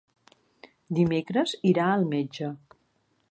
[0.99, 2.53] Dimecres irà al metge.